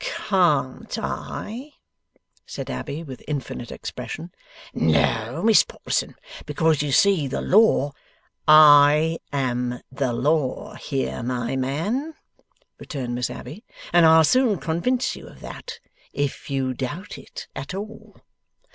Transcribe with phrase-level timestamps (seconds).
[0.03, 1.73] 'CAN'T I!'
[2.47, 4.31] said Abbey, with infinite expression.
[4.73, 6.15] 'No, Miss Potterson;
[6.47, 7.91] because, you see, the law'
[8.47, 12.15] 'I am the law here, my man,'
[12.79, 15.79] returned Miss Abbey, 'and I'll soon convince you of that,
[16.13, 18.21] if you doubt it at all.